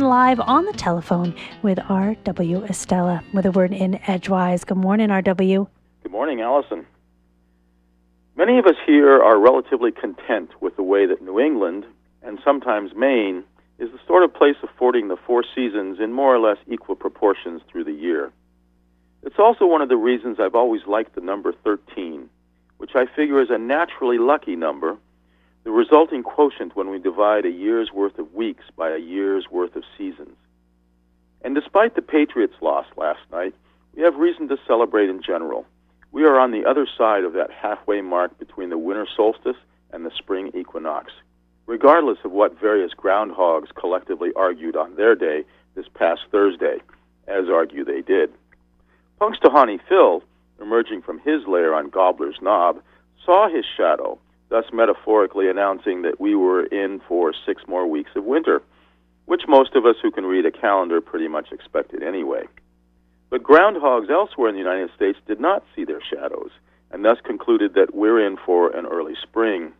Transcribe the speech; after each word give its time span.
live 0.00 0.38
on 0.38 0.64
the 0.64 0.72
telephone 0.74 1.34
with 1.62 1.76
R.W. 1.88 2.60
Estela 2.66 3.20
with 3.34 3.44
a 3.44 3.50
word 3.50 3.72
in 3.72 3.98
Edgewise. 4.08 4.62
Good 4.62 4.76
morning, 4.76 5.10
R.W. 5.10 5.66
Good 6.04 6.12
morning, 6.12 6.40
Allison. 6.40 6.86
Many 8.36 8.60
of 8.60 8.66
us 8.66 8.76
here 8.86 9.20
are 9.20 9.40
relatively 9.40 9.90
content 9.90 10.50
with 10.60 10.76
the 10.76 10.84
way 10.84 11.06
that 11.06 11.20
New 11.20 11.40
England, 11.40 11.84
and 12.22 12.38
sometimes 12.44 12.94
Maine, 12.94 13.42
is 13.80 13.90
the 13.90 13.98
sort 14.06 14.22
of 14.22 14.32
place 14.32 14.54
affording 14.62 15.08
the 15.08 15.16
four 15.16 15.42
seasons 15.52 15.98
in 15.98 16.12
more 16.12 16.32
or 16.32 16.38
less 16.38 16.58
equal 16.68 16.94
proportions 16.94 17.60
through 17.68 17.82
the 17.82 17.90
year. 17.90 18.30
It's 19.24 19.40
also 19.40 19.66
one 19.66 19.82
of 19.82 19.88
the 19.88 19.96
reasons 19.96 20.38
I've 20.38 20.54
always 20.54 20.86
liked 20.86 21.16
the 21.16 21.22
number 21.22 21.52
13, 21.64 22.30
which 22.76 22.92
I 22.94 23.06
figure 23.16 23.42
is 23.42 23.50
a 23.50 23.58
naturally 23.58 24.18
lucky 24.18 24.54
number 24.54 24.96
the 25.68 25.74
resulting 25.74 26.22
quotient 26.22 26.74
when 26.74 26.88
we 26.88 26.98
divide 26.98 27.44
a 27.44 27.50
year's 27.50 27.92
worth 27.92 28.18
of 28.18 28.32
weeks 28.32 28.64
by 28.74 28.88
a 28.88 28.96
year's 28.96 29.50
worth 29.50 29.76
of 29.76 29.82
seasons. 29.98 30.34
And 31.42 31.54
despite 31.54 31.94
the 31.94 32.00
Patriots' 32.00 32.54
loss 32.62 32.86
last 32.96 33.20
night, 33.30 33.54
we 33.94 34.00
have 34.00 34.16
reason 34.16 34.48
to 34.48 34.56
celebrate 34.66 35.10
in 35.10 35.20
general. 35.20 35.66
We 36.10 36.24
are 36.24 36.40
on 36.40 36.52
the 36.52 36.64
other 36.64 36.86
side 36.96 37.22
of 37.24 37.34
that 37.34 37.50
halfway 37.50 38.00
mark 38.00 38.38
between 38.38 38.70
the 38.70 38.78
winter 38.78 39.06
solstice 39.14 39.58
and 39.92 40.06
the 40.06 40.10
spring 40.16 40.52
equinox, 40.54 41.12
regardless 41.66 42.16
of 42.24 42.32
what 42.32 42.58
various 42.58 42.92
groundhogs 42.94 43.68
collectively 43.78 44.30
argued 44.34 44.74
on 44.74 44.94
their 44.94 45.14
day 45.14 45.44
this 45.74 45.86
past 45.92 46.22
Thursday, 46.32 46.78
as 47.26 47.50
argue 47.50 47.84
they 47.84 48.00
did. 48.00 48.32
Punxsutawney 49.20 49.80
Phil, 49.86 50.22
emerging 50.62 51.02
from 51.02 51.18
his 51.18 51.46
lair 51.46 51.74
on 51.74 51.90
Gobbler's 51.90 52.38
Knob, 52.40 52.80
saw 53.22 53.50
his 53.50 53.66
shadow 53.76 54.18
thus 54.48 54.64
metaphorically 54.72 55.48
announcing 55.48 56.02
that 56.02 56.20
we 56.20 56.34
were 56.34 56.64
in 56.64 57.00
for 57.06 57.32
six 57.46 57.62
more 57.66 57.86
weeks 57.86 58.10
of 58.16 58.24
winter, 58.24 58.62
which 59.26 59.42
most 59.46 59.74
of 59.74 59.84
us 59.84 59.96
who 60.02 60.10
can 60.10 60.24
read 60.24 60.46
a 60.46 60.50
calendar 60.50 61.00
pretty 61.00 61.28
much 61.28 61.52
expected 61.52 62.02
anyway. 62.02 62.44
But 63.30 63.42
groundhogs 63.42 64.10
elsewhere 64.10 64.48
in 64.48 64.54
the 64.54 64.62
United 64.62 64.90
States 64.96 65.18
did 65.26 65.38
not 65.38 65.64
see 65.76 65.84
their 65.84 66.00
shadows, 66.02 66.50
and 66.90 67.04
thus 67.04 67.18
concluded 67.22 67.74
that 67.74 67.94
we're 67.94 68.24
in 68.26 68.38
for 68.38 68.70
an 68.74 68.86
early 68.86 69.14
spring. 69.22 69.72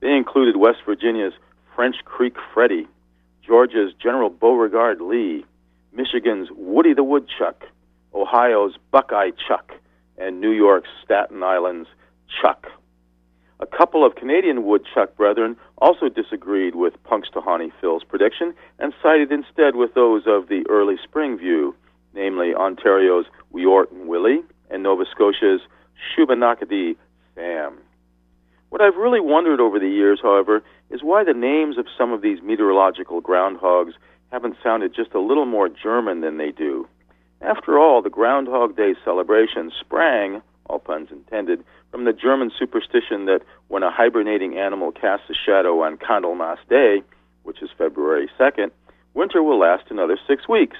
They 0.00 0.12
included 0.12 0.56
West 0.56 0.78
Virginia's 0.86 1.32
French 1.74 1.96
Creek 2.04 2.36
Freddy, 2.54 2.86
Georgia's 3.44 3.92
General 4.00 4.30
Beauregard 4.30 5.00
Lee, 5.00 5.44
Michigan's 5.92 6.48
Woody 6.52 6.94
the 6.94 7.02
Woodchuck, 7.02 7.64
Ohio's 8.14 8.76
Buckeye 8.92 9.30
Chuck, 9.48 9.72
and 10.16 10.40
New 10.40 10.50
York's 10.50 10.88
Staten 11.04 11.42
Island's 11.42 11.88
Chuck. 12.40 12.66
A 13.58 13.66
couple 13.66 14.04
of 14.04 14.16
Canadian 14.16 14.64
woodchuck 14.64 15.16
brethren 15.16 15.56
also 15.78 16.08
disagreed 16.10 16.74
with 16.74 17.02
Punxsutawney 17.04 17.72
Phil's 17.80 18.04
prediction 18.04 18.54
and 18.78 18.92
sided 19.02 19.32
instead 19.32 19.76
with 19.76 19.94
those 19.94 20.24
of 20.26 20.48
the 20.48 20.64
early 20.68 20.96
spring 21.02 21.38
view, 21.38 21.74
namely 22.12 22.54
Ontario's 22.54 23.24
Wiarton 23.54 24.06
Willie 24.06 24.42
and 24.70 24.82
Nova 24.82 25.04
Scotia's 25.10 25.62
Shubenacadie 25.96 26.96
Sam. 27.34 27.78
What 28.68 28.82
I've 28.82 28.96
really 28.96 29.20
wondered 29.20 29.60
over 29.60 29.78
the 29.78 29.88
years, 29.88 30.20
however, 30.22 30.62
is 30.90 31.02
why 31.02 31.24
the 31.24 31.32
names 31.32 31.78
of 31.78 31.86
some 31.96 32.12
of 32.12 32.20
these 32.20 32.42
meteorological 32.42 33.22
groundhogs 33.22 33.92
haven't 34.32 34.56
sounded 34.62 34.94
just 34.94 35.14
a 35.14 35.20
little 35.20 35.46
more 35.46 35.68
German 35.70 36.20
than 36.20 36.36
they 36.36 36.50
do. 36.50 36.86
After 37.40 37.78
all, 37.78 38.02
the 38.02 38.10
Groundhog 38.10 38.76
Day 38.76 38.94
celebration 39.04 39.70
sprang, 39.80 40.42
all 40.68 40.78
puns 40.78 41.08
intended, 41.10 41.64
from 41.90 42.04
the 42.04 42.12
German 42.12 42.50
superstition 42.58 43.26
that 43.26 43.42
when 43.68 43.82
a 43.82 43.90
hibernating 43.90 44.56
animal 44.56 44.92
casts 44.92 45.30
a 45.30 45.34
shadow 45.34 45.82
on 45.82 45.96
Candlemas 45.96 46.58
Day, 46.68 47.02
which 47.42 47.62
is 47.62 47.70
February 47.76 48.28
2nd, 48.38 48.70
winter 49.14 49.42
will 49.42 49.58
last 49.58 49.84
another 49.90 50.18
six 50.26 50.48
weeks. 50.48 50.76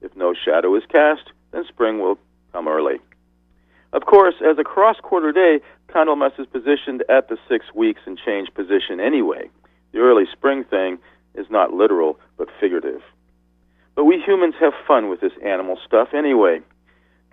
If 0.00 0.14
no 0.16 0.34
shadow 0.34 0.74
is 0.76 0.84
cast, 0.88 1.30
then 1.52 1.64
spring 1.68 2.00
will 2.00 2.18
come 2.52 2.68
early. 2.68 2.98
Of 3.92 4.04
course, 4.04 4.34
as 4.44 4.58
a 4.58 4.64
cross 4.64 4.96
quarter 5.02 5.32
day, 5.32 5.60
Candlemas 5.88 6.38
is 6.38 6.46
positioned 6.46 7.04
at 7.08 7.28
the 7.28 7.38
six 7.48 7.66
weeks 7.74 8.02
and 8.04 8.18
change 8.18 8.52
position 8.52 9.00
anyway. 9.00 9.48
The 9.92 10.00
early 10.00 10.24
spring 10.30 10.64
thing 10.64 10.98
is 11.34 11.46
not 11.50 11.72
literal, 11.72 12.18
but 12.36 12.48
figurative. 12.60 13.00
But 13.94 14.04
we 14.04 14.20
humans 14.20 14.54
have 14.60 14.74
fun 14.86 15.08
with 15.08 15.20
this 15.20 15.32
animal 15.42 15.78
stuff 15.84 16.08
anyway. 16.14 16.60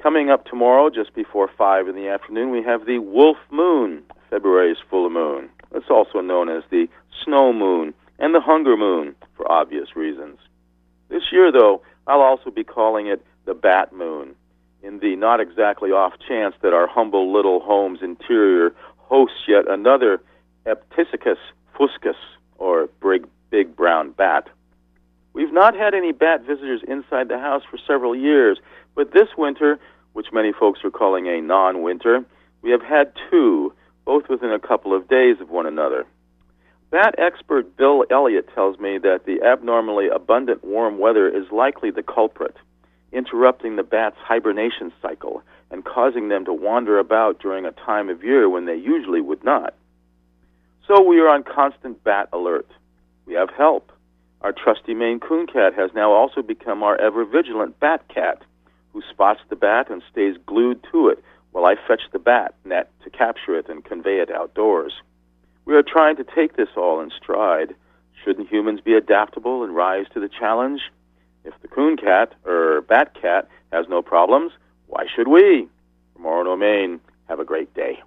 Coming 0.06 0.30
up 0.30 0.46
tomorrow, 0.46 0.92
just 0.92 1.16
before 1.16 1.50
5 1.58 1.88
in 1.88 1.96
the 1.96 2.10
afternoon, 2.10 2.52
we 2.52 2.62
have 2.62 2.86
the 2.86 3.00
Wolf 3.00 3.38
Moon, 3.50 4.04
February's 4.30 4.78
full 4.88 5.10
moon. 5.10 5.50
It's 5.74 5.90
also 5.90 6.22
known 6.22 6.48
as 6.48 6.62
the 6.70 6.88
Snow 7.24 7.52
Moon 7.52 7.92
and 8.20 8.36
the 8.36 8.40
Hunger 8.40 8.78
Moon 8.78 9.16
for 9.36 9.52
obvious 9.52 9.96
reasons. 9.96 10.38
This 11.10 11.24
year, 11.32 11.52
though, 11.52 11.82
I'll 12.06 12.22
also 12.22 12.52
be 12.52 12.64
calling 12.64 13.08
it 13.08 13.26
the 13.46 13.56
Bat 13.56 13.94
Moon, 13.94 14.36
in 14.84 15.00
the 15.00 15.16
not 15.16 15.40
exactly 15.40 15.90
off 15.90 16.14
chance 16.28 16.54
that 16.62 16.72
our 16.72 16.86
humble 16.86 17.34
little 17.34 17.60
home's 17.60 18.04
interior 18.04 18.76
hosts 18.98 19.48
yet 19.48 19.68
another 19.68 20.22
Eptesicus 20.68 21.40
fuscus, 21.76 22.14
or 22.60 22.90
big, 23.02 23.26
big 23.50 23.76
brown 23.76 24.12
bat. 24.12 24.50
We've 25.34 25.52
not 25.52 25.76
had 25.76 25.96
any 25.96 26.12
bat 26.12 26.44
visitors 26.46 26.82
inside 26.88 27.28
the 27.28 27.40
house 27.40 27.64
for 27.70 27.80
several 27.88 28.16
years, 28.16 28.60
but 28.94 29.12
this 29.12 29.30
winter 29.36 29.80
which 30.26 30.34
many 30.34 30.52
folks 30.52 30.80
are 30.84 30.92
calling 30.92 31.28
a 31.28 31.42
non 31.42 31.82
winter, 31.82 32.26
we 32.62 32.72
have 32.72 32.82
had 32.82 33.12
two, 33.30 33.74
both 34.06 34.28
within 34.30 34.52
a 34.52 34.60
couple 34.60 34.96
of 34.96 35.08
days 35.08 35.40
of 35.40 35.50
one 35.50 35.66
another. 35.66 36.06
Bat 36.92 37.16
expert 37.18 37.78
Bill 37.78 38.06
Elliott 38.10 38.50
tells 38.56 38.80
me 38.80 38.98
that 39.00 39.26
the 39.26 39.42
abnormally 39.44 40.08
abundant 40.08 40.64
warm 40.64 40.98
weather 40.98 41.28
is 41.28 41.52
likely 41.52 41.92
the 41.92 42.04
culprit, 42.04 42.56
interrupting 43.12 43.76
the 43.76 43.84
bats' 43.84 44.18
hibernation 44.20 44.92
cycle 45.02 45.44
and 45.70 45.86
causing 45.86 46.30
them 46.30 46.46
to 46.46 46.54
wander 46.54 46.98
about 46.98 47.40
during 47.40 47.66
a 47.66 47.72
time 47.72 48.10
of 48.10 48.24
year 48.24 48.50
when 48.50 48.66
they 48.66 48.76
usually 48.76 49.22
would 49.22 49.44
not. 49.44 49.74
So 50.88 51.02
we 51.02 51.20
are 51.20 51.28
on 51.28 51.44
constant 51.44 52.04
bat 52.04 52.30
alert. 52.32 52.68
We 53.26 53.34
have 53.34 53.50
help. 53.56 53.92
Our 54.42 54.54
trusty 54.54 54.94
Maine 54.94 55.20
coon 55.20 55.48
cat 55.48 55.74
has 55.76 55.92
now 55.94 56.12
also 56.12 56.42
become 56.42 56.84
our 56.84 57.00
ever 57.00 57.26
vigilant 57.26 57.80
bat 57.80 58.08
cat 58.14 58.42
who 58.96 59.02
spots 59.12 59.42
the 59.50 59.58
bat 59.58 59.90
and 59.90 60.02
stays 60.10 60.38
glued 60.46 60.82
to 60.90 61.10
it 61.10 61.22
while 61.52 61.66
I 61.66 61.76
fetch 61.76 62.04
the 62.14 62.20
bat 62.20 62.56
net 62.64 62.90
to 63.04 63.10
capture 63.10 63.58
it 63.58 63.68
and 63.68 63.84
convey 63.84 64.22
it 64.22 64.32
outdoors. 64.32 64.94
We 65.66 65.76
are 65.76 65.84
trying 65.84 66.16
to 66.16 66.24
take 66.24 66.56
this 66.56 66.70
all 66.78 67.02
in 67.02 67.12
stride. 67.12 67.76
Shouldn't 68.24 68.48
humans 68.48 68.80
be 68.80 68.94
adaptable 68.94 69.66
and 69.66 69.76
rise 69.76 70.06
to 70.14 70.22
the 70.22 70.30
challenge? 70.30 70.80
If 71.44 71.54
the 71.62 71.68
coon 71.68 71.98
cat, 71.98 72.34
or 72.46 72.82
bat 72.88 73.18
cat, 73.22 73.50
has 73.74 73.86
no 73.90 74.02
problems, 74.02 74.54
why 74.88 75.08
should 75.14 75.28
we? 75.28 75.68
From 76.14 76.24
Orono, 76.24 76.58
Maine, 76.58 77.02
have 77.28 77.42
a 77.42 77.46
great 77.46 77.74
day. 77.74 78.02